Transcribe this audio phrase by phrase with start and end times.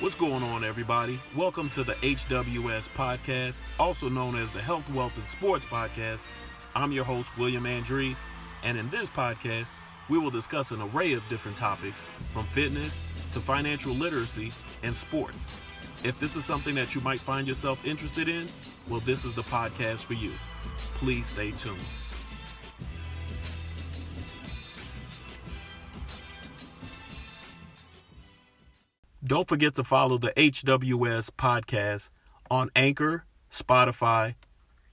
[0.00, 1.18] What's going on, everybody?
[1.34, 6.20] Welcome to the HWS podcast, also known as the Health, Wealth, and Sports podcast.
[6.76, 8.22] I'm your host, William Andrees,
[8.62, 9.66] and in this podcast,
[10.08, 11.96] we will discuss an array of different topics
[12.32, 12.96] from fitness
[13.32, 14.52] to financial literacy
[14.84, 15.38] and sports.
[16.04, 18.46] If this is something that you might find yourself interested in,
[18.88, 20.30] well, this is the podcast for you.
[20.94, 21.76] Please stay tuned.
[29.28, 32.08] Don't forget to follow the HWS podcast
[32.50, 34.36] on Anchor, Spotify,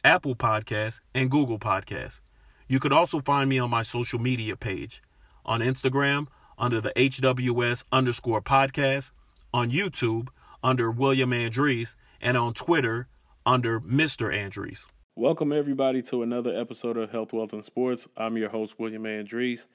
[0.04, 2.20] Apple Podcasts, and Google Podcasts.
[2.68, 5.02] You could also find me on my social media page
[5.46, 6.28] on Instagram
[6.58, 9.12] under the HWS underscore podcast,
[9.54, 10.28] on YouTube
[10.62, 13.08] under William Andrees, and on Twitter
[13.46, 14.36] under Mr.
[14.36, 14.86] Andrees.
[15.16, 18.10] Welcome, everybody, to another episode of Health, Wealth, and Sports.
[18.18, 19.70] I'm your host, William Andrees.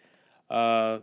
[0.51, 0.99] Uh,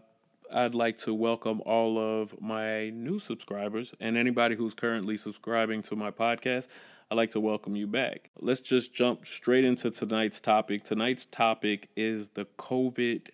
[0.53, 5.95] I'd like to welcome all of my new subscribers and anybody who's currently subscribing to
[5.95, 6.67] my podcast.
[7.09, 8.29] I'd like to welcome you back.
[8.39, 10.83] Let's just jump straight into tonight's topic.
[10.83, 13.29] Tonight's topic is the COVID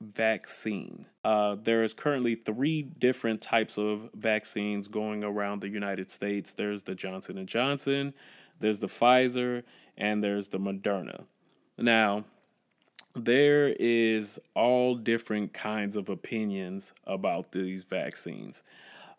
[0.00, 1.06] vaccine.
[1.24, 6.52] Uh, there is currently three different types of vaccines going around the United States.
[6.52, 8.14] There's the Johnson and Johnson,
[8.58, 9.62] there's the Pfizer,
[9.96, 11.24] and there's the Moderna.
[11.76, 12.24] Now,
[13.14, 18.62] there is all different kinds of opinions about these vaccines.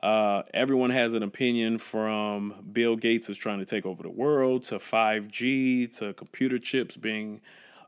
[0.01, 4.63] Uh, everyone has an opinion from Bill Gates is trying to take over the world
[4.63, 7.41] to 5G to computer chips being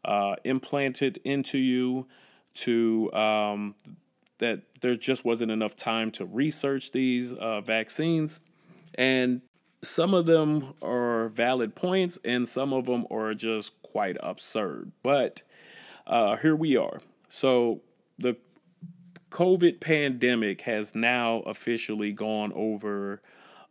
[0.06, 2.06] uh, implanted into you
[2.54, 3.74] to um,
[4.38, 8.40] that there just wasn't enough time to research these uh, vaccines.
[8.94, 9.42] And
[9.82, 14.92] some of them are valid points and some of them are just quite absurd.
[15.02, 15.42] But
[16.08, 17.02] uh, here we are.
[17.30, 17.82] So
[18.18, 18.38] the
[19.32, 23.22] COVID pandemic has now officially gone over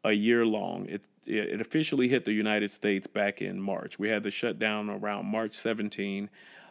[0.05, 0.87] a year long.
[0.87, 3.97] It it officially hit the United States back in March.
[3.97, 6.29] We had the shutdown around March 17.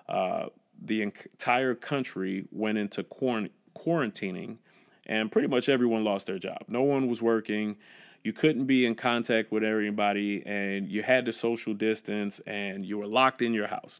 [0.10, 4.58] Uh, the entire country went into quarantining,
[5.06, 6.66] and pretty much everyone lost their job.
[6.68, 7.78] No one was working.
[8.24, 12.98] You couldn't be in contact with everybody, and you had to social distance, and you
[12.98, 14.00] were locked in your house.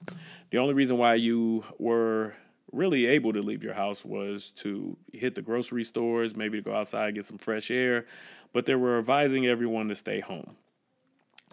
[0.52, 2.36] The only reason why you were
[2.72, 6.76] really able to leave your house was to hit the grocery stores, maybe to go
[6.76, 8.06] outside, get some fresh air,
[8.54, 10.56] but they were advising everyone to stay home.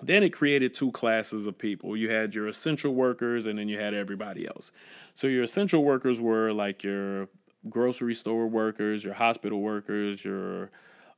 [0.00, 1.96] Then it created two classes of people.
[1.96, 4.70] You had your essential workers and then you had everybody else.
[5.14, 7.28] So your essential workers were like your
[7.68, 10.70] grocery store workers, your hospital workers, your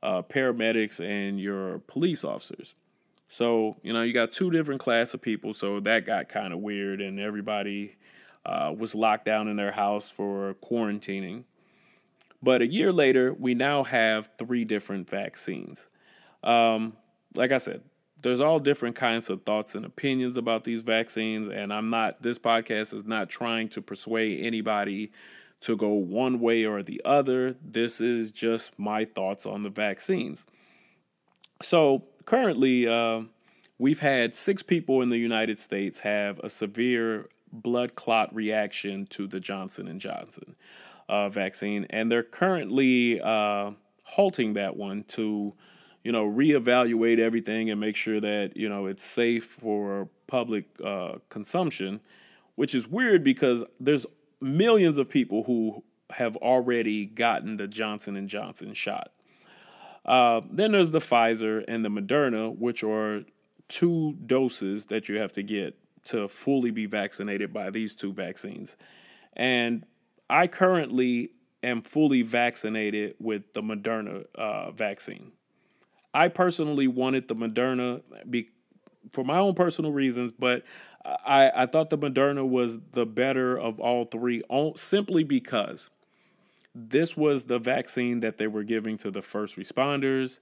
[0.03, 2.75] uh, paramedics, and your police officers.
[3.29, 5.53] So, you know, you got two different class of people.
[5.53, 7.95] So that got kind of weird and everybody
[8.45, 11.45] uh, was locked down in their house for quarantining.
[12.43, 15.87] But a year later, we now have three different vaccines.
[16.43, 16.97] Um,
[17.35, 17.81] like I said,
[18.21, 22.37] there's all different kinds of thoughts and opinions about these vaccines and i'm not this
[22.37, 25.11] podcast is not trying to persuade anybody
[25.61, 27.55] to go one way or the other.
[27.63, 30.45] This is just my thoughts on the vaccines.
[31.61, 33.21] So currently uh,
[33.77, 39.27] we've had six people in the united states have a severe blood clot reaction to
[39.27, 40.55] the johnson and johnson
[41.09, 41.85] uh, vaccine.
[41.89, 43.71] And they're currently uh,
[44.03, 45.53] halting that one to
[46.03, 51.17] you know, reevaluate everything and make sure that, you know, it's safe for public uh,
[51.29, 51.99] consumption,
[52.55, 54.05] which is weird because there's
[54.41, 59.11] millions of people who have already gotten the Johnson and Johnson shot.
[60.05, 63.23] Uh, then there's the Pfizer and the Moderna, which are
[63.67, 68.75] two doses that you have to get to fully be vaccinated by these two vaccines.
[69.33, 69.85] And
[70.29, 71.31] I currently
[71.63, 75.31] am fully vaccinated with the Moderna uh, vaccine.
[76.13, 78.49] I personally wanted the Moderna be,
[79.11, 80.63] for my own personal reasons, but
[81.03, 84.43] I, I thought the Moderna was the better of all three,
[84.75, 85.89] simply because
[86.75, 90.39] this was the vaccine that they were giving to the first responders,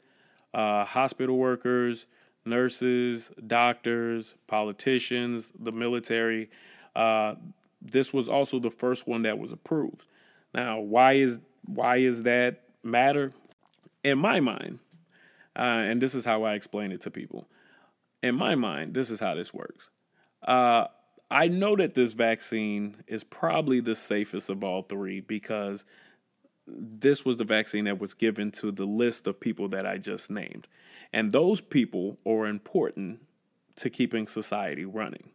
[0.54, 2.06] uh, hospital workers,
[2.46, 6.50] nurses, doctors, politicians, the military.
[6.96, 7.36] Uh,
[7.82, 10.06] this was also the first one that was approved.
[10.54, 13.32] Now, why is why is that matter?
[14.04, 14.80] In my mind,
[15.56, 17.48] uh, and this is how I explain it to people.
[18.24, 19.90] In my mind, this is how this works.
[20.44, 20.88] Uh,
[21.32, 25.86] I know that this vaccine is probably the safest of all three because
[26.68, 30.32] this was the vaccine that was given to the list of people that I just
[30.32, 30.68] named.
[31.14, 33.22] And those people are important
[33.78, 35.32] to keeping society running.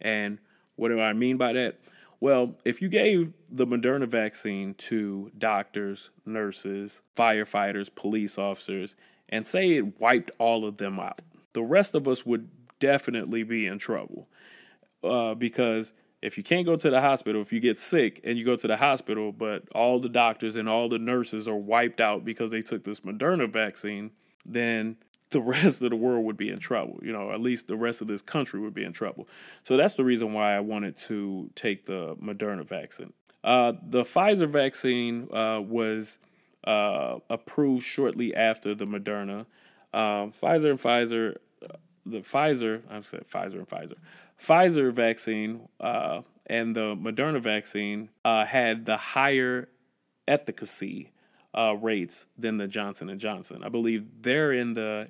[0.00, 0.38] And
[0.76, 1.78] what do I mean by that?
[2.20, 8.94] Well, if you gave the Moderna vaccine to doctors, nurses, firefighters, police officers,
[9.28, 11.20] and say it wiped all of them out,
[11.52, 12.48] the rest of us would
[12.82, 14.28] definitely be in trouble.
[15.04, 18.44] Uh, because if you can't go to the hospital, if you get sick and you
[18.44, 22.24] go to the hospital, but all the doctors and all the nurses are wiped out
[22.24, 24.10] because they took this Moderna vaccine,
[24.44, 24.96] then
[25.30, 26.98] the rest of the world would be in trouble.
[27.02, 29.28] You know, at least the rest of this country would be in trouble.
[29.62, 33.12] So that's the reason why I wanted to take the Moderna vaccine.
[33.44, 36.18] Uh, the Pfizer vaccine uh, was
[36.64, 39.46] uh, approved shortly after the Moderna.
[39.92, 41.36] Uh, Pfizer and Pfizer,
[42.04, 43.96] the Pfizer, I've said Pfizer and Pfizer.
[44.40, 49.68] Pfizer vaccine uh, and the Moderna vaccine had the higher
[50.26, 51.12] efficacy
[51.80, 53.62] rates than the Johnson and Johnson.
[53.62, 55.08] I believe they're in the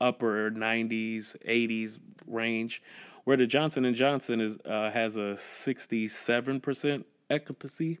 [0.00, 2.82] upper 90s, 80s range,
[3.24, 7.98] where the Johnson and Johnson is uh, has a 67% efficacy.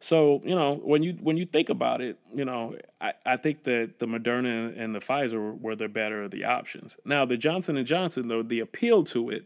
[0.00, 3.64] So you know when you when you think about it, you know I, I think
[3.64, 6.96] that the Moderna and the Pfizer were the better of the options.
[7.04, 9.44] Now the Johnson and Johnson though the appeal to it,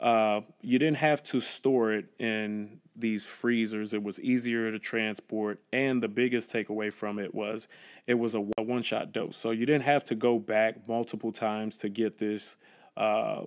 [0.00, 3.92] uh, you didn't have to store it in these freezers.
[3.92, 7.68] It was easier to transport, and the biggest takeaway from it was
[8.06, 9.36] it was a one shot dose.
[9.36, 12.56] So you didn't have to go back multiple times to get this
[12.96, 13.42] uh,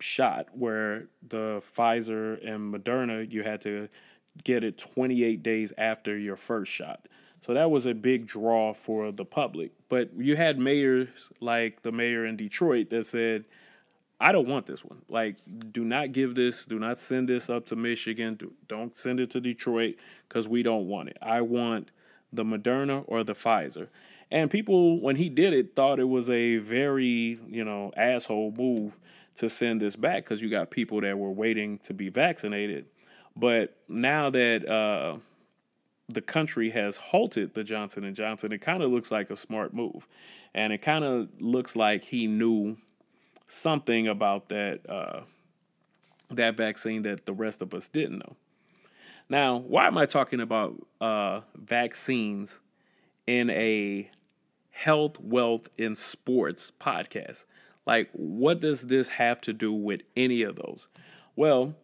[0.00, 0.46] shot.
[0.52, 3.88] Where the Pfizer and Moderna, you had to
[4.42, 7.06] get it 28 days after your first shot.
[7.44, 9.72] So that was a big draw for the public.
[9.88, 13.44] But you had mayors like the mayor in Detroit that said,
[14.18, 15.02] I don't want this one.
[15.08, 15.36] Like,
[15.70, 18.36] do not give this, do not send this up to Michigan.
[18.36, 19.96] Do, don't send it to Detroit
[20.28, 21.18] because we don't want it.
[21.20, 21.90] I want
[22.32, 23.88] the Moderna or the Pfizer.
[24.30, 28.98] And people, when he did it, thought it was a very, you know, asshole move
[29.36, 32.86] to send this back because you got people that were waiting to be vaccinated.
[33.36, 35.18] But now that uh,
[36.08, 39.74] the country has halted the Johnson and Johnson, it kind of looks like a smart
[39.74, 40.06] move,
[40.54, 42.76] and it kind of looks like he knew
[43.48, 45.22] something about that uh,
[46.30, 48.36] that vaccine that the rest of us didn't know.
[49.28, 52.60] Now, why am I talking about uh, vaccines
[53.26, 54.10] in a
[54.70, 57.44] health, wealth, and sports podcast?
[57.86, 60.88] Like, what does this have to do with any of those?
[61.36, 61.74] Well,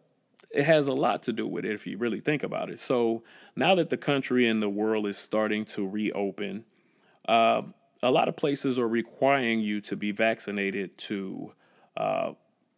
[0.50, 2.81] it has a lot to do with it if you really think about it.
[2.81, 3.23] So
[3.55, 6.64] now that the country and the world is starting to reopen,
[7.29, 7.62] uh,
[8.02, 11.52] a lot of places are requiring you to be vaccinated to
[11.97, 12.32] uh,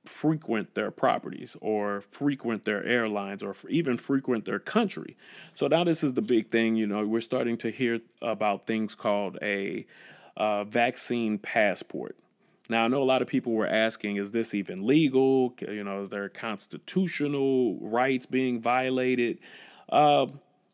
[0.05, 5.17] frequent their properties or frequent their airlines or even frequent their country.
[5.55, 6.77] So now this is the big thing.
[6.77, 9.87] You know, we're starting to hear about things called a
[10.37, 12.17] uh, vaccine passport.
[12.71, 15.55] Now, I know a lot of people were asking, is this even legal?
[15.61, 19.39] You know, is there constitutional rights being violated?
[19.89, 20.27] Uh,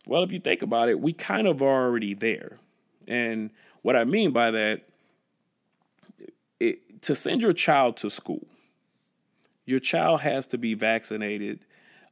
[0.06, 2.58] well, if you think about it, we kind of are already there.
[3.06, 3.50] And
[3.82, 4.82] what I mean by that,
[6.60, 8.46] it, to send your child to school,
[9.64, 11.60] your child has to be vaccinated.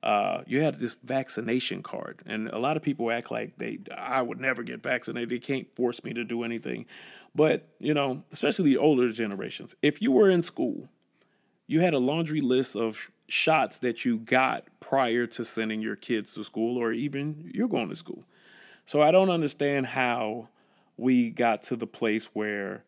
[0.02, 4.22] Uh, you have this vaccination card, and a lot of people act like they, I
[4.22, 5.30] would never get vaccinated.
[5.30, 6.86] They can't force me to do anything.
[7.36, 10.88] But you know, especially the older generations, if you were in school,
[11.66, 16.32] you had a laundry list of shots that you got prior to sending your kids
[16.34, 18.24] to school, or even you're going to school.
[18.86, 20.48] So I don't understand how
[20.96, 22.84] we got to the place where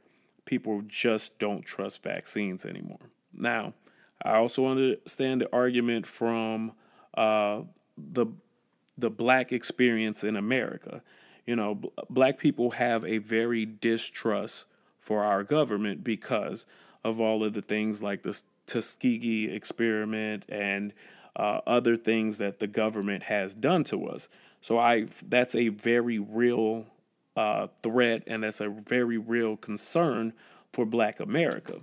[0.47, 3.11] people just don't trust vaccines anymore.
[3.35, 3.75] Now,
[4.25, 6.73] I also understand the argument from
[7.15, 7.63] uh,
[7.99, 8.27] the
[8.97, 11.03] the black experience in America.
[11.49, 14.67] You know, b- black people have a very distrust
[14.99, 16.67] for our government because
[17.03, 20.93] of all of the things like the Tuskegee experiment and
[21.35, 24.29] uh, other things that the government has done to us.
[24.61, 26.85] So I that's a very real
[27.35, 30.35] uh, threat, and that's a very real concern
[30.75, 31.81] for Black America.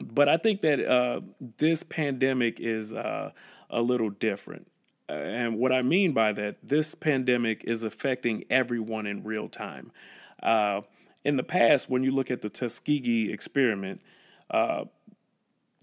[0.00, 1.22] But I think that uh,
[1.58, 3.32] this pandemic is uh,
[3.68, 4.70] a little different.
[5.10, 9.92] And what I mean by that, this pandemic is affecting everyone in real time.
[10.42, 10.82] Uh,
[11.24, 14.00] in the past, when you look at the Tuskegee experiment,
[14.50, 14.84] uh,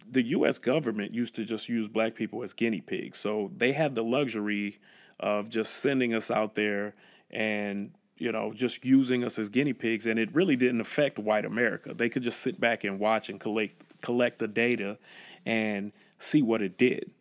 [0.09, 0.57] the U.S.
[0.57, 3.19] government used to just use black people as guinea pigs.
[3.19, 4.79] So they had the luxury
[5.19, 6.95] of just sending us out there
[7.29, 11.45] and you know, just using us as guinea pigs, and it really didn't affect white
[11.45, 11.93] America.
[11.93, 14.97] They could just sit back and watch and collect collect the data
[15.45, 17.11] and see what it did.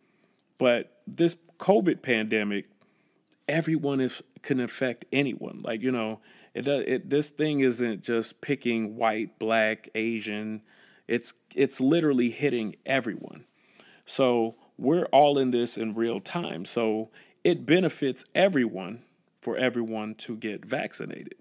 [0.59, 2.67] But this COVID pandemic,
[3.49, 5.63] everyone is can affect anyone.
[5.63, 6.21] Like you know,
[6.55, 10.63] it, it this thing isn't just picking white, black, Asian.
[11.07, 13.45] It's it's literally hitting everyone.
[14.05, 16.65] So we're all in this in real time.
[16.65, 17.11] So
[17.45, 19.03] it benefits everyone
[19.41, 21.37] for everyone to get vaccinated.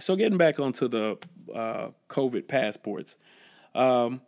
[0.00, 1.18] So getting back onto the
[1.54, 3.16] uh, COVID passports,
[3.74, 4.20] um,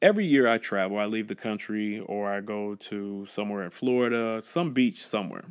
[0.00, 4.40] every year I travel, I leave the country or I go to somewhere in Florida,
[4.42, 5.44] some beach somewhere.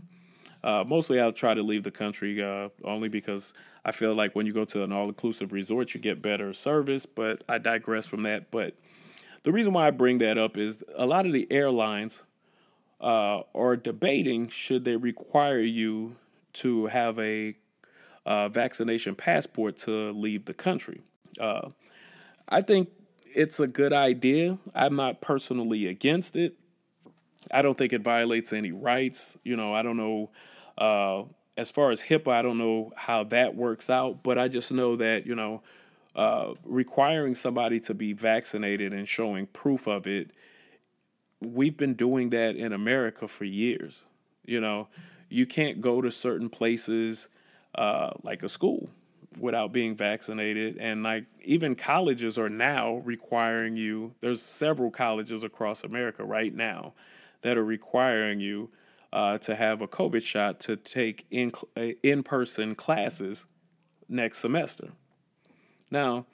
[0.64, 3.54] Uh, mostly I'll try to leave the country uh, only because
[3.86, 7.06] I feel like when you go to an all inclusive resort, you get better service,
[7.06, 8.52] but I digress from that.
[8.52, 8.76] But
[9.44, 12.24] the reason why I bring that up is a lot of the airlines
[13.00, 16.16] uh, are debating should they require you
[16.54, 17.56] to have a
[18.26, 21.02] uh, vaccination passport to leave the country.
[21.40, 21.70] Uh,
[22.50, 22.90] I think
[23.38, 24.58] it's a good idea.
[24.74, 26.56] I'm not personally against it.
[27.52, 29.38] I don't think it violates any rights.
[29.44, 30.32] You know, I don't know.
[30.76, 31.24] Uh,
[31.56, 34.96] as far as HIPAA, I don't know how that works out, but I just know
[34.96, 35.62] that, you know,
[36.16, 40.32] uh, requiring somebody to be vaccinated and showing proof of it,
[41.40, 44.04] we've been doing that in America for years.
[44.46, 44.88] You know,
[45.30, 47.28] you can't go to certain places
[47.76, 48.90] uh, like a school
[49.40, 50.78] without being vaccinated.
[50.78, 56.94] And like even colleges are now requiring you there's several colleges across america right now
[57.42, 58.70] that are requiring you
[59.14, 63.46] uh, to have a covid shot to take in uh, in-person classes
[64.10, 64.92] next semester.
[65.92, 66.26] Now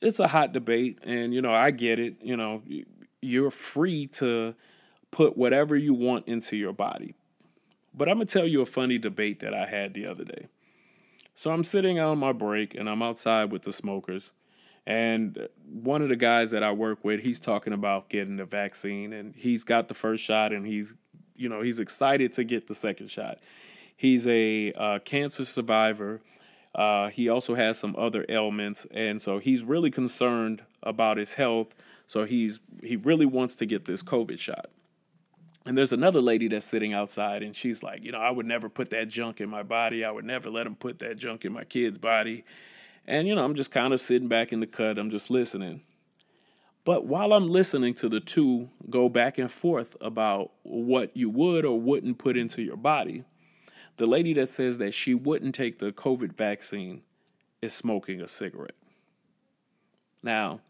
[0.00, 2.62] it's a hot debate and you know i get it you know
[3.20, 4.54] you're free to
[5.10, 7.14] put whatever you want into your body.
[7.92, 10.48] But i'm going to tell you a funny debate that i had the other day
[11.34, 14.32] so I'm sitting on my break and I'm outside with the smokers.
[14.86, 19.12] And one of the guys that I work with, he's talking about getting the vaccine
[19.12, 20.94] and he's got the first shot and he's,
[21.34, 23.38] you know, he's excited to get the second shot.
[23.96, 26.20] He's a uh, cancer survivor.
[26.74, 31.74] Uh, he also has some other ailments, and so he's really concerned about his health.
[32.06, 34.70] So he's he really wants to get this COVID shot.
[35.66, 38.68] And there's another lady that's sitting outside, and she's like, you know, I would never
[38.68, 40.04] put that junk in my body.
[40.04, 42.44] I would never let them put that junk in my kid's body.
[43.06, 44.98] And, you know, I'm just kind of sitting back in the cut.
[44.98, 45.80] I'm just listening.
[46.84, 51.64] But while I'm listening to the two go back and forth about what you would
[51.64, 53.24] or wouldn't put into your body,
[53.96, 57.02] the lady that says that she wouldn't take the COVID vaccine
[57.62, 58.74] is smoking a cigarette.
[60.22, 60.60] Now,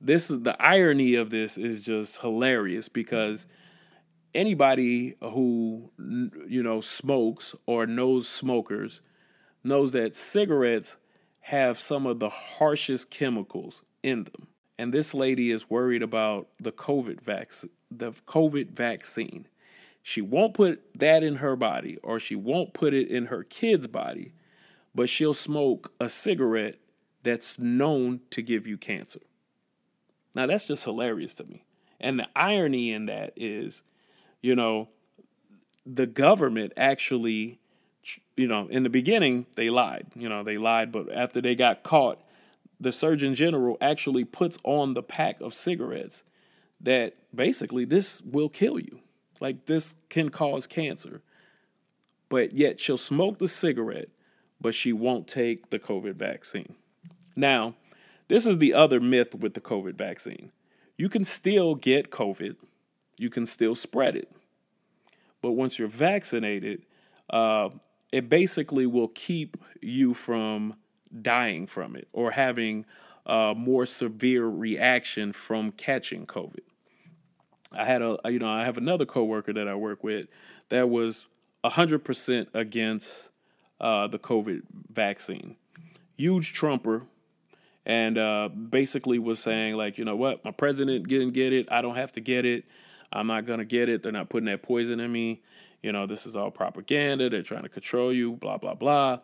[0.00, 3.46] this is the irony of this is just hilarious because
[4.36, 9.00] anybody who you know smokes or knows smokers
[9.64, 10.96] knows that cigarettes
[11.40, 14.48] have some of the harshest chemicals in them.
[14.78, 19.48] And this lady is worried about the COVID vaccine, the COVID vaccine.
[20.02, 23.86] She won't put that in her body or she won't put it in her kid's
[23.86, 24.32] body,
[24.94, 26.76] but she'll smoke a cigarette
[27.22, 29.20] that's known to give you cancer.
[30.34, 31.64] Now that's just hilarious to me.
[31.98, 33.82] And the irony in that is
[34.46, 34.88] you know,
[35.84, 37.58] the government actually,
[38.36, 40.06] you know, in the beginning, they lied.
[40.14, 42.22] You know, they lied, but after they got caught,
[42.78, 46.22] the Surgeon General actually puts on the pack of cigarettes
[46.80, 49.00] that basically this will kill you.
[49.40, 51.22] Like this can cause cancer.
[52.28, 54.10] But yet she'll smoke the cigarette,
[54.60, 56.76] but she won't take the COVID vaccine.
[57.34, 57.74] Now,
[58.28, 60.52] this is the other myth with the COVID vaccine.
[60.96, 62.54] You can still get COVID
[63.16, 64.30] you can still spread it.
[65.42, 66.82] But once you're vaccinated,
[67.30, 67.70] uh,
[68.12, 70.74] it basically will keep you from
[71.22, 72.84] dying from it or having
[73.24, 76.60] a more severe reaction from catching COVID.
[77.72, 80.26] I had a, you know, I have another coworker that I work with
[80.68, 81.26] that was
[81.64, 83.30] 100% against
[83.80, 85.56] uh, the COVID vaccine.
[86.16, 87.02] Huge Trumper,
[87.84, 91.82] and uh, basically was saying like, you know what, my president didn't get it, I
[91.82, 92.64] don't have to get it.
[93.16, 94.02] I'm not gonna get it.
[94.02, 95.42] They're not putting that poison in me.
[95.82, 97.28] You know, this is all propaganda.
[97.28, 98.32] They're trying to control you.
[98.32, 99.20] Blah blah blah.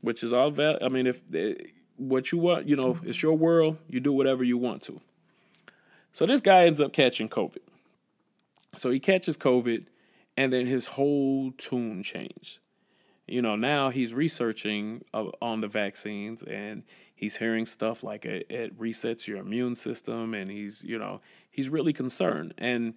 [0.00, 1.54] Which is all val- I mean, if eh,
[1.96, 3.78] what you want, you know, it's your world.
[3.88, 5.00] You do whatever you want to.
[6.12, 7.58] So this guy ends up catching COVID.
[8.76, 9.86] So he catches COVID,
[10.36, 12.58] and then his whole tune changed.
[13.26, 16.82] You know, now he's researching uh, on the vaccines, and
[17.14, 21.68] he's hearing stuff like it, it resets your immune system, and he's, you know, he's
[21.68, 22.54] really concerned.
[22.58, 22.94] And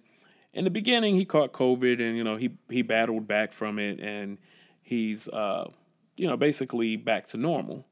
[0.54, 3.98] in the beginning, he caught COVID, and you know he he battled back from it,
[4.00, 4.38] and
[4.82, 5.68] he's uh,
[6.16, 7.84] you know basically back to normal,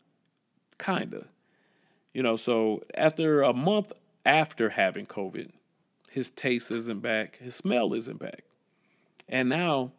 [0.79, 1.27] kinda.
[2.15, 3.93] You know, so after a month
[4.25, 5.51] after having COVID,
[6.11, 8.45] his taste isn't back, his smell isn't back,
[9.29, 9.91] and now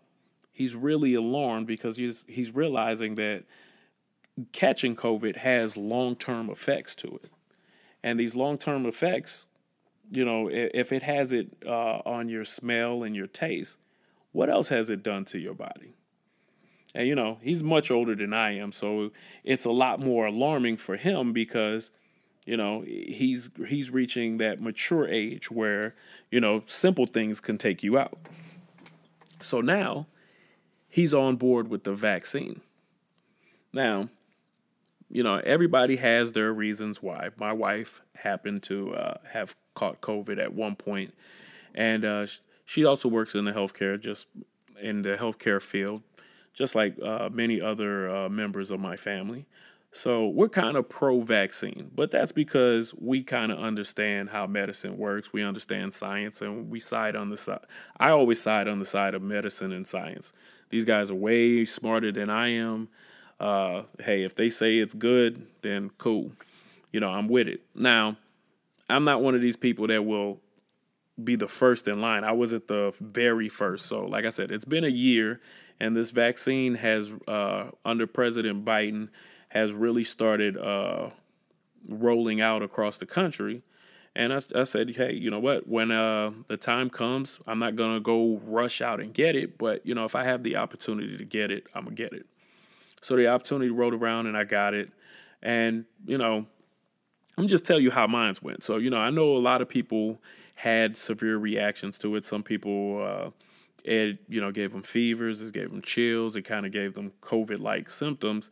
[0.51, 3.43] he's really alarmed because he's he's realizing that
[4.53, 7.29] catching COVID has long term effects to it,
[8.01, 9.48] and these long term effects
[10.12, 13.79] you know, if it has it uh, on your smell and your taste,
[14.31, 15.95] what else has it done to your body?
[16.95, 19.12] And you know, he's much older than I am, so
[19.43, 21.91] it's a lot more alarming for him because
[22.45, 25.95] you know, he's he's reaching that mature age where,
[26.29, 28.17] you know, simple things can take you out.
[29.39, 30.07] So now
[30.89, 32.62] he's on board with the vaccine.
[33.72, 34.10] Now,
[35.13, 37.29] you know, everybody has their reasons why.
[37.38, 41.13] My wife happened to uh, have caught COVID at one point,
[41.75, 42.25] and uh,
[42.65, 44.27] she also works in the healthcare, just
[44.82, 46.01] in the healthcare field,
[46.51, 49.46] just like uh, many other uh, members of my family.
[49.91, 54.98] So we're kind of pro vaccine, but that's because we kind of understand how medicine
[54.98, 55.32] works.
[55.32, 57.60] We understand science and we side on the side.
[57.98, 60.34] I always side on the side of medicine and science.
[60.72, 62.89] These guys are way smarter than I am.
[63.43, 66.31] Uh, hey, if they say it's good, then cool.
[66.93, 67.59] You know, I'm with it.
[67.75, 68.15] Now,
[68.89, 70.39] I'm not one of these people that will
[71.21, 72.23] be the first in line.
[72.23, 73.88] I wasn't the very first.
[73.88, 75.41] So, like I said, it's been a year,
[75.77, 79.09] and this vaccine has, uh, under President Biden,
[79.50, 81.09] has really started uh,
[81.85, 83.62] rolling out across the country.
[84.15, 85.67] And I, I, said, hey, you know what?
[85.67, 89.85] When uh, the time comes, I'm not gonna go rush out and get it, but
[89.85, 92.25] you know, if I have the opportunity to get it, I'm gonna get it.
[93.03, 94.89] So the opportunity rolled around, and I got it.
[95.41, 96.45] And you know,
[97.38, 98.63] I'm just tell you how mine went.
[98.63, 100.22] So you know, I know a lot of people
[100.55, 102.25] had severe reactions to it.
[102.25, 103.29] Some people, uh,
[103.83, 107.12] it you know, gave them fevers, it gave them chills, it kind of gave them
[107.22, 108.50] COVID-like symptoms.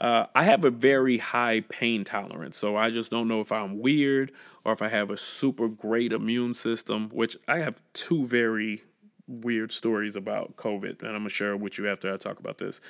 [0.00, 3.78] Uh, I have a very high pain tolerance, so I just don't know if I'm
[3.80, 4.32] weird
[4.64, 8.82] or if I have a super great immune system, which I have two very
[9.26, 12.80] weird stories about COVID, and I'm gonna share with you after I talk about this.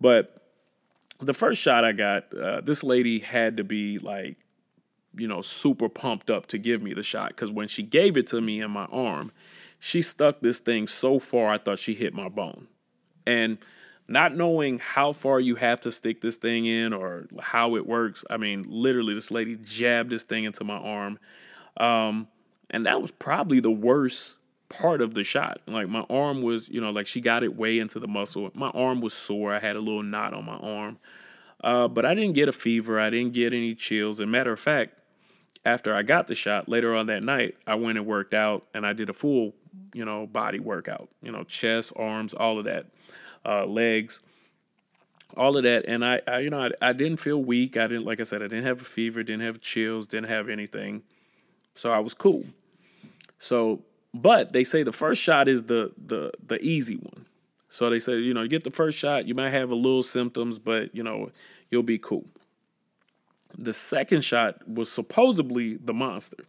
[0.00, 0.40] But
[1.20, 4.38] the first shot I got, uh, this lady had to be like,
[5.16, 8.28] you know, super pumped up to give me the shot because when she gave it
[8.28, 9.32] to me in my arm,
[9.78, 12.68] she stuck this thing so far I thought she hit my bone.
[13.26, 13.58] And
[14.08, 18.24] not knowing how far you have to stick this thing in or how it works.
[18.28, 21.18] I mean, literally, this lady jabbed this thing into my arm.
[21.76, 22.26] Um,
[22.70, 24.36] and that was probably the worst
[24.70, 25.60] part of the shot.
[25.66, 28.50] Like, my arm was, you know, like she got it way into the muscle.
[28.54, 29.52] My arm was sore.
[29.52, 30.98] I had a little knot on my arm.
[31.62, 32.98] Uh, but I didn't get a fever.
[32.98, 34.18] I didn't get any chills.
[34.18, 34.94] And matter of fact,
[35.66, 38.86] after I got the shot later on that night, I went and worked out and
[38.86, 39.54] I did a full,
[39.92, 42.86] you know, body workout, you know, chest, arms, all of that
[43.44, 44.20] uh, legs,
[45.36, 45.84] all of that.
[45.86, 47.76] And I, I you know, I, I didn't feel weak.
[47.76, 50.48] I didn't, like I said, I didn't have a fever, didn't have chills, didn't have
[50.48, 51.02] anything.
[51.74, 52.44] So I was cool.
[53.38, 57.26] So, but they say the first shot is the the the easy one.
[57.68, 60.02] So they say, you know, you get the first shot, you might have a little
[60.02, 61.30] symptoms, but you know,
[61.70, 62.26] you'll be cool.
[63.56, 66.44] The second shot was supposedly the monster.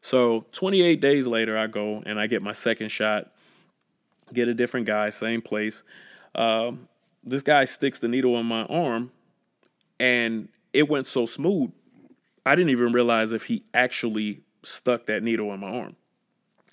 [0.00, 3.32] So 28 days later, I go and I get my second shot
[4.32, 5.82] get a different guy, same place.
[6.34, 6.88] Um,
[7.24, 9.10] this guy sticks the needle in my arm,
[9.98, 11.72] and it went so smooth.
[12.46, 15.96] I didn't even realize if he actually stuck that needle in my arm.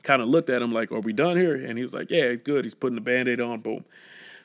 [0.05, 2.35] Kind of looked at him like, "Are we done here?" And he was like, "Yeah,
[2.35, 3.59] good." He's putting the band-aid on.
[3.59, 3.83] Boom.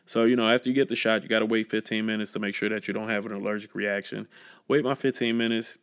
[0.06, 2.38] So you know, after you get the shot, you got to wait 15 minutes to
[2.38, 4.26] make sure that you don't have an allergic reaction.
[4.66, 5.76] Wait my 15 minutes,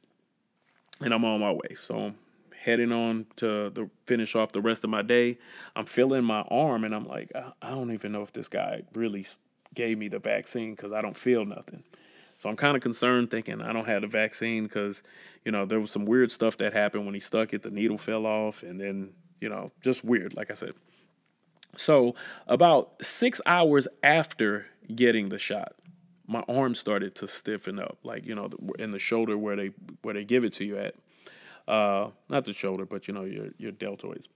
[1.00, 1.76] and I'm on my way.
[1.76, 2.16] So I'm
[2.60, 5.38] heading on to the finish off the rest of my day.
[5.76, 9.26] I'm feeling my arm, and I'm like, I don't even know if this guy really
[9.76, 11.84] gave me the vaccine because I don't feel nothing.
[12.40, 15.04] So I'm kind of concerned, thinking I don't have the vaccine because
[15.46, 17.62] you know there was some weird stuff that happened when he stuck it.
[17.62, 20.74] The needle fell off, and then you know just weird, like I said.
[21.76, 22.16] So
[22.48, 25.76] about six hours after getting the shot,
[26.26, 29.72] my arm started to stiffen up, like you know, in the shoulder where they
[30.02, 30.96] where they give it to you at
[31.68, 34.28] uh, not the shoulder, but you know your your deltoids.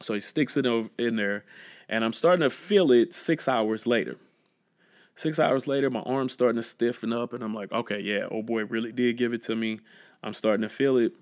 [0.00, 0.66] So he sticks it
[0.98, 1.44] in there,
[1.88, 4.16] and I'm starting to feel it six hours later.
[5.16, 8.42] Six hours later, my arm's starting to stiffen up, and I'm like, okay, yeah, oh
[8.42, 9.80] boy really did give it to me.
[10.22, 11.12] I'm starting to feel it.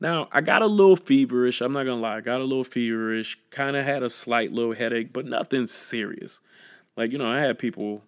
[0.00, 1.60] Now, I got a little feverish.
[1.60, 4.74] I'm not gonna lie, I got a little feverish, kind of had a slight little
[4.74, 6.40] headache, but nothing serious.
[6.96, 8.02] Like, you know, I had people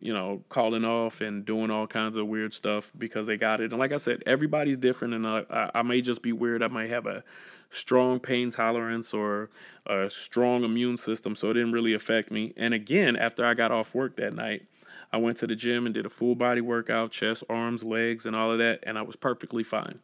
[0.00, 3.70] you know, calling off and doing all kinds of weird stuff because they got it.
[3.70, 6.62] And like I said, everybody's different, and I, I may just be weird.
[6.62, 7.24] I might have a
[7.70, 9.48] strong pain tolerance or
[9.86, 12.52] a strong immune system, so it didn't really affect me.
[12.56, 14.66] And again, after I got off work that night,
[15.10, 18.36] I went to the gym and did a full body workout, chest, arms, legs, and
[18.36, 20.00] all of that, and I was perfectly fine.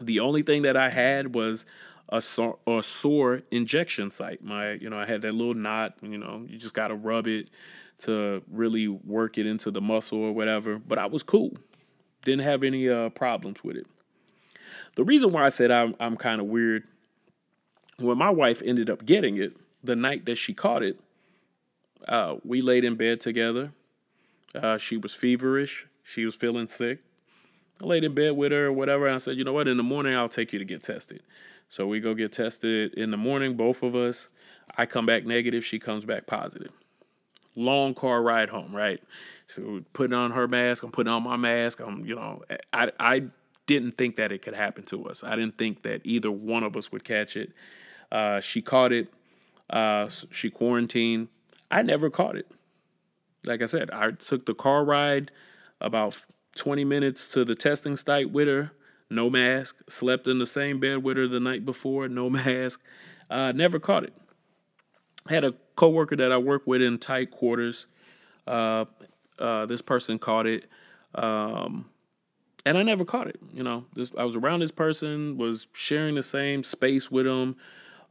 [0.00, 1.66] The only thing that I had was
[2.08, 4.42] a sore, a sore injection site.
[4.42, 5.94] My, you know, I had that little knot.
[6.02, 7.48] You know, you just gotta rub it
[8.00, 10.78] to really work it into the muscle or whatever.
[10.78, 11.52] But I was cool.
[12.22, 13.86] Didn't have any uh, problems with it.
[14.96, 16.84] The reason why I said I'm, I'm kind of weird,
[17.98, 20.98] when my wife ended up getting it, the night that she caught it,
[22.08, 23.72] uh, we laid in bed together.
[24.54, 25.86] Uh, she was feverish.
[26.02, 27.00] She was feeling sick.
[27.80, 29.06] I laid in bed with her or whatever.
[29.06, 29.68] And I said, you know what?
[29.68, 31.22] In the morning, I'll take you to get tested.
[31.68, 34.28] So we go get tested in the morning, both of us.
[34.76, 35.64] I come back negative.
[35.64, 36.72] She comes back positive.
[37.56, 39.02] Long car ride home, right?
[39.46, 41.80] So putting on her mask, I'm putting on my mask.
[41.80, 43.22] I'm, you know, I, I
[43.66, 45.22] didn't think that it could happen to us.
[45.22, 47.52] I didn't think that either one of us would catch it.
[48.10, 49.12] Uh, she caught it.
[49.68, 51.28] Uh, she quarantined.
[51.70, 52.50] I never caught it.
[53.44, 55.30] Like I said, I took the car ride
[55.80, 56.20] about
[56.56, 58.72] 20 minutes to the testing site with her,
[59.08, 59.76] no mask.
[59.88, 62.80] Slept in the same bed with her the night before, no mask.
[63.28, 64.14] Uh, never caught it.
[65.28, 67.86] Had a coworker that I work with in tight quarters.
[68.46, 68.86] Uh,
[69.38, 70.68] uh, this person caught it,
[71.14, 71.88] um,
[72.66, 73.38] and I never caught it.
[73.52, 77.56] You know, this I was around this person, was sharing the same space with him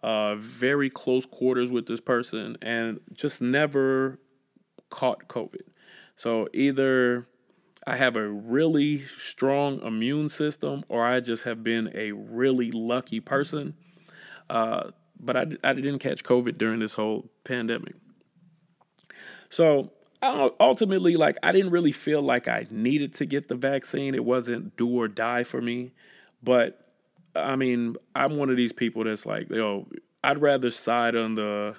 [0.02, 4.20] uh, very close quarters with this person and just never
[4.90, 5.62] caught COVID.
[6.16, 7.28] So either
[7.88, 13.20] I have a really strong immune system or I just have been a really lucky
[13.20, 13.76] person.
[14.50, 17.96] Uh, but I, I didn't catch COVID during this whole pandemic.
[19.50, 24.16] So ultimately, like, I didn't really feel like I needed to get the vaccine.
[24.16, 25.92] It wasn't do or die for me.
[26.44, 26.86] But
[27.36, 29.88] I mean, I'm one of these people that's like, yo,
[30.24, 31.76] I'd rather side on the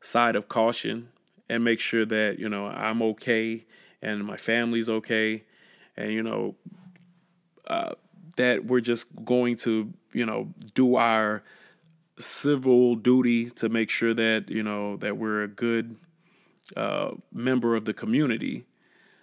[0.00, 1.08] side of caution
[1.48, 3.64] and make sure that, you know, I'm okay
[4.02, 5.44] and my family's okay
[5.96, 6.54] and, you know,
[7.66, 7.92] uh,
[8.36, 11.42] that we're just going to, you know, do our
[12.18, 15.96] civil duty to make sure that, you know, that we're a good
[16.76, 18.64] uh, member of the community.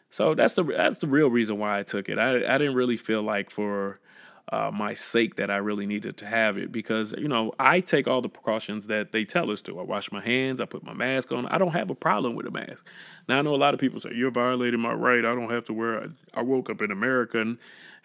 [0.09, 2.17] So that's the that's the real reason why I took it.
[2.17, 3.99] I I didn't really feel like for
[4.49, 8.07] uh, my sake that I really needed to have it because you know I take
[8.07, 9.79] all the precautions that they tell us to.
[9.79, 11.47] I wash my hands, I put my mask on.
[11.47, 12.85] I don't have a problem with a mask.
[13.27, 15.19] Now I know a lot of people say you're violating my right.
[15.19, 16.03] I don't have to wear.
[16.03, 16.11] it.
[16.33, 17.57] I woke up in America and,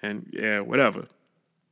[0.02, 1.06] and yeah, whatever.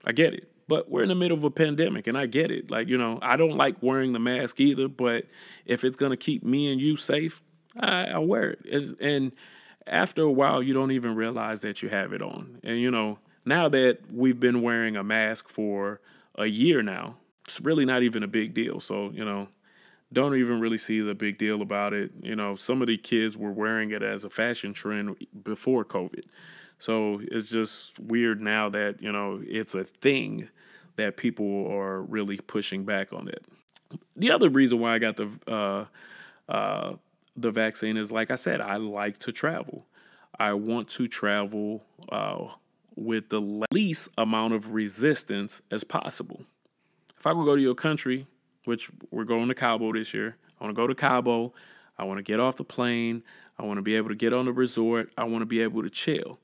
[0.05, 2.71] I get it, but we're in the middle of a pandemic, and I get it.
[2.71, 5.25] Like you know, I don't like wearing the mask either, but
[5.65, 7.43] if it's gonna keep me and you safe,
[7.79, 9.01] I, I wear it.
[9.01, 9.33] and
[9.87, 13.19] after a while, you don't even realize that you have it on, and you know
[13.49, 16.01] now that we've been wearing a mask for
[16.35, 18.81] a year now, it's really not even a big deal.
[18.81, 19.49] So, you know,
[20.13, 22.13] don't even really see the big deal about it.
[22.23, 26.25] You know, some of the kids were wearing it as a fashion trend before COVID.
[26.79, 30.49] So it's just weird now that, you know, it's a thing
[30.97, 33.45] that people are really pushing back on it.
[34.17, 35.85] The other reason why I got the uh,
[36.51, 36.97] uh,
[37.37, 39.87] the vaccine is, like I said, I like to travel.
[40.39, 42.49] I want to travel uh,
[42.99, 46.43] with the least amount of resistance as possible.
[47.17, 48.27] If I could go to your country,
[48.65, 51.53] which we're going to Cabo this year, I want to go to Cabo.
[51.97, 53.23] I want to get off the plane.
[53.59, 55.11] I want to be able to get on the resort.
[55.17, 56.39] I want to be able to chill.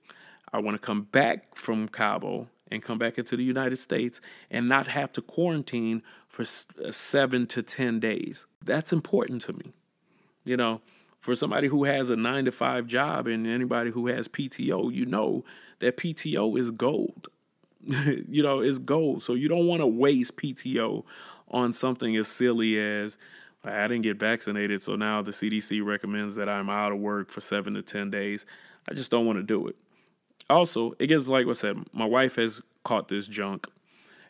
[0.52, 4.68] I want to come back from Cabo and come back into the United States and
[4.68, 8.46] not have to quarantine for uh, seven to 10 days.
[8.64, 9.72] That's important to me.
[10.44, 10.80] You know,
[11.18, 15.06] for somebody who has a nine to five job and anybody who has PTO, you
[15.06, 15.44] know
[15.80, 17.28] that PTO is gold.
[18.28, 19.22] you know, it's gold.
[19.22, 21.04] So you don't want to waste PTO
[21.50, 23.16] on something as silly as
[23.64, 27.40] I didn't get vaccinated, so now the CDC recommends that I'm out of work for
[27.40, 28.44] seven to 10 days.
[28.88, 29.76] I just don't want to do it.
[30.50, 33.66] Also, it gives, like I said, my wife has caught this junk,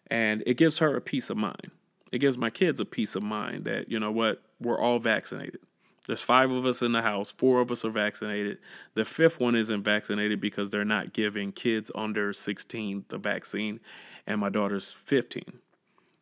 [0.09, 1.72] and it gives her a peace of mind.
[2.12, 5.59] It gives my kids a peace of mind that, you know what, we're all vaccinated.
[6.07, 7.31] There's five of us in the house.
[7.31, 8.59] Four of us are vaccinated.
[8.95, 13.81] The fifth one isn't vaccinated because they're not giving kids under 16 the vaccine,
[14.27, 15.61] and my daughter's 15.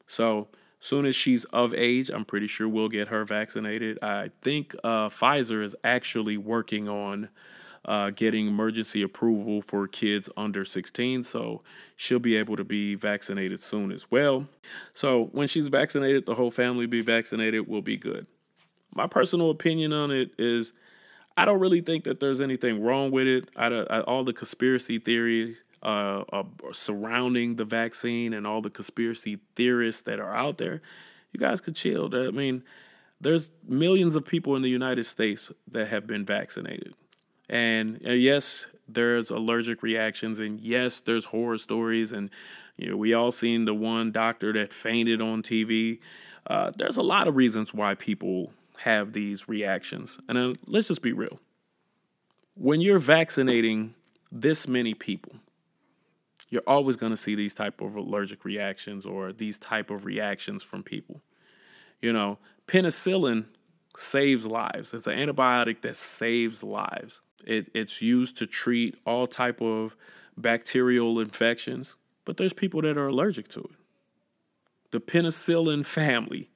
[0.07, 3.99] So, soon as she's of age, I'm pretty sure we'll get her vaccinated.
[4.03, 7.29] I think uh, Pfizer is actually working on
[7.85, 11.62] uh, getting emergency approval for kids under 16, so
[11.97, 14.47] she'll be able to be vaccinated soon as well.
[14.95, 18.29] So, when she's vaccinated, the whole family be vaccinated, we'll be good
[18.94, 20.72] my personal opinion on it is
[21.37, 23.48] I don't really think that there's anything wrong with it.
[23.57, 29.38] I, I, all the conspiracy theories uh, uh, surrounding the vaccine and all the conspiracy
[29.57, 30.83] theorists that are out there,
[31.33, 32.09] you guys could chill.
[32.14, 32.62] I mean,
[33.20, 36.94] there's millions of people in the United States that have been vaccinated.
[37.48, 42.31] And, yes, there's allergic reactions, and yes, there's horror stories, and
[42.76, 46.00] you know we all seen the one doctor that fainted on TV.
[46.46, 48.52] Uh, there's a lot of reasons why people
[48.83, 50.18] have these reactions.
[50.29, 51.38] And then let's just be real.
[52.55, 53.95] When you're vaccinating
[54.31, 55.35] this many people,
[56.51, 60.62] you're always going to see these type of allergic reactions or these type of reactions
[60.62, 61.23] from people.
[62.01, 63.47] You know, penicillin
[63.97, 64.92] saves lives.
[64.92, 67.21] It's an antibiotic that saves lives.
[67.47, 69.97] It, it's used to treat all type of
[70.37, 73.77] bacterial infections, but there's people that are allergic to it.
[74.90, 76.51] The penicillin family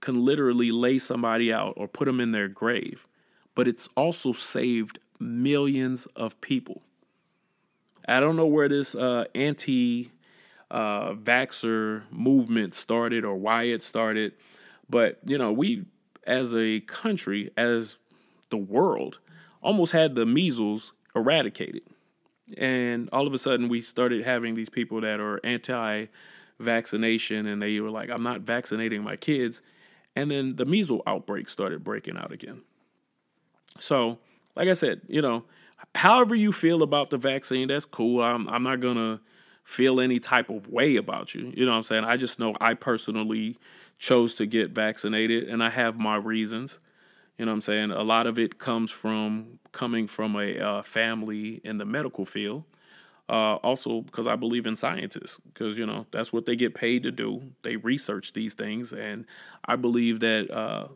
[0.00, 3.06] can literally lay somebody out or put them in their grave,
[3.54, 6.82] but it's also saved millions of people.
[8.08, 10.10] I don't know where this uh, anti
[10.70, 14.32] uh, vaxxer movement started or why it started,
[14.88, 15.84] but you know, we
[16.26, 17.98] as a country, as
[18.50, 19.18] the world,
[19.62, 21.82] almost had the measles eradicated.
[22.56, 26.06] And all of a sudden, we started having these people that are anti
[26.58, 29.62] vaccination and they were like, I'm not vaccinating my kids.
[30.20, 32.60] And then the measles outbreak started breaking out again.
[33.78, 34.18] So,
[34.54, 35.44] like I said, you know,
[35.94, 38.22] however you feel about the vaccine, that's cool.
[38.22, 39.20] I'm, I'm not going to
[39.64, 41.54] feel any type of way about you.
[41.56, 42.04] You know what I'm saying?
[42.04, 43.56] I just know I personally
[43.96, 46.80] chose to get vaccinated and I have my reasons.
[47.38, 47.90] You know what I'm saying?
[47.92, 52.64] A lot of it comes from coming from a uh, family in the medical field.
[53.30, 57.04] Uh, also, because I believe in scientists, because you know that's what they get paid
[57.04, 57.40] to do.
[57.62, 59.24] They research these things, and
[59.64, 60.88] I believe that uh,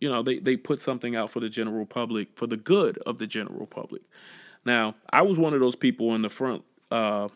[0.00, 3.18] you know they they put something out for the general public for the good of
[3.18, 4.02] the general public.
[4.64, 7.26] Now, I was one of those people in the front uh,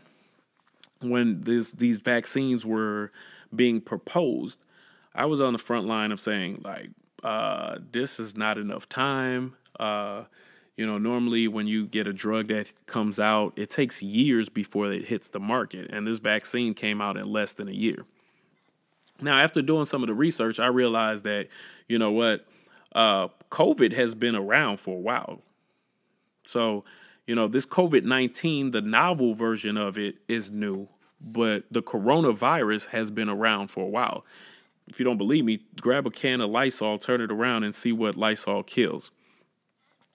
[1.00, 3.10] when this these vaccines were
[3.52, 4.64] being proposed.
[5.12, 6.90] I was on the front line of saying like
[7.24, 9.56] uh, this is not enough time.
[9.80, 10.24] Uh,
[10.76, 14.92] you know, normally when you get a drug that comes out, it takes years before
[14.92, 15.90] it hits the market.
[15.90, 18.04] And this vaccine came out in less than a year.
[19.20, 21.48] Now, after doing some of the research, I realized that,
[21.88, 22.46] you know what,
[22.94, 25.40] uh, COVID has been around for a while.
[26.44, 26.84] So,
[27.26, 30.88] you know, this COVID 19, the novel version of it is new,
[31.20, 34.26] but the coronavirus has been around for a while.
[34.86, 37.92] If you don't believe me, grab a can of Lysol, turn it around, and see
[37.92, 39.10] what Lysol kills.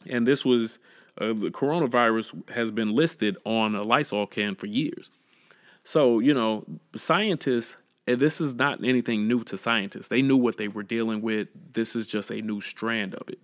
[0.10, 0.80] And this was
[1.18, 5.12] uh, the coronavirus has been listed on a Lysol can for years.
[5.84, 10.08] So, you know, scientists, this is not anything new to scientists.
[10.08, 11.48] They knew what they were dealing with.
[11.74, 13.40] This is just a new strand of it.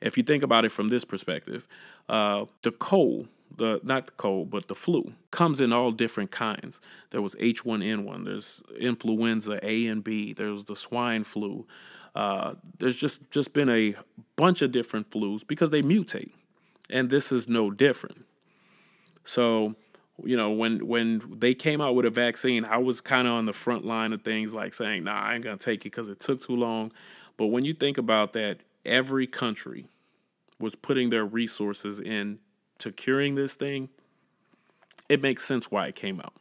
[0.00, 1.66] If you think about it from this perspective,
[2.08, 6.80] uh, the cold, the not the cold, but the flu comes in all different kinds.
[7.10, 11.66] There was H1N1, there's influenza A and B, there's the swine flu.
[12.14, 13.94] Uh, there's just just been a
[14.36, 16.32] bunch of different flus because they mutate,
[16.90, 18.24] and this is no different.
[19.24, 19.74] So,
[20.24, 23.44] you know, when when they came out with a vaccine, I was kind of on
[23.44, 26.20] the front line of things, like saying, "Nah, I ain't gonna take it because it
[26.20, 26.92] took too long."
[27.36, 29.86] But when you think about that, every country
[30.58, 32.38] was putting their resources in
[32.78, 33.88] to curing this thing,
[35.08, 36.34] it makes sense why it came out.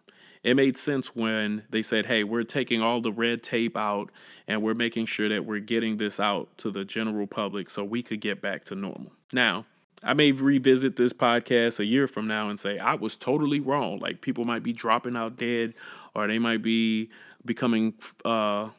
[0.44, 4.12] It made sense when they said, hey, we're taking all the red tape out
[4.48, 8.04] and we're making sure that we're getting this out to the general public so we
[8.04, 9.12] could get back to normal.
[9.34, 9.66] Now,
[10.04, 14.00] I may revisit this podcast a year from now and say, I was totally wrong.
[14.00, 15.74] Like, people might be dropping out dead
[16.14, 17.10] or they might be
[17.44, 18.70] becoming, uh,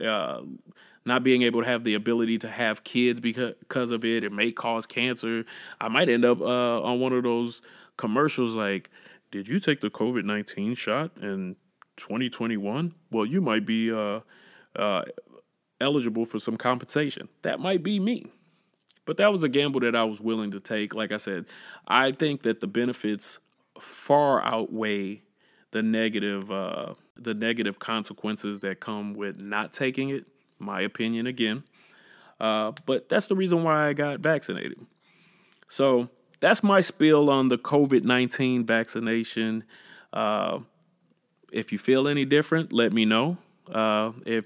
[0.00, 0.42] uh,
[1.04, 4.24] not being able to have the ability to have kids because of it.
[4.24, 5.46] It may cause cancer.
[5.80, 7.62] I might end up uh, on one of those
[7.96, 8.90] commercials like,
[9.30, 11.56] Did you take the COVID 19 shot in
[11.96, 12.94] 2021?
[13.10, 14.20] Well, you might be uh,
[14.74, 15.02] uh,
[15.80, 17.28] eligible for some compensation.
[17.42, 18.26] That might be me.
[19.04, 20.94] But that was a gamble that I was willing to take.
[20.94, 21.46] Like I said,
[21.86, 23.38] I think that the benefits
[23.80, 25.22] far outweigh
[25.70, 30.26] the negative uh, the negative consequences that come with not taking it
[30.58, 31.64] my opinion again.
[32.40, 34.78] Uh, but that's the reason why I got vaccinated.
[35.68, 39.64] So that's my spiel on the COVID 19 vaccination.
[40.12, 40.60] Uh,
[41.52, 43.38] if you feel any different, let me know.
[43.70, 44.44] Uh, if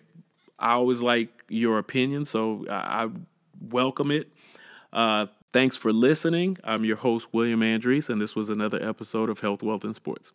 [0.59, 3.09] I always like your opinion, so I, I
[3.71, 4.33] welcome it.
[4.93, 6.59] Uh, thanks for listening.
[6.65, 10.33] I'm your host, William Andrews, and this was another episode of Health, Wealth, and Sports.